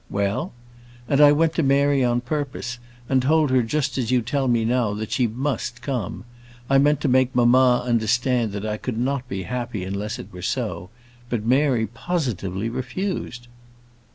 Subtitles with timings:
[0.09, 0.51] "Well?"
[1.07, 4.65] "And I went to Mary on purpose; and told her just as you tell me
[4.65, 6.25] now, that she must come.
[6.71, 10.41] I meant to make mamma understand that I could not be happy unless it were
[10.41, 10.89] so;
[11.29, 13.47] but Mary positively refused."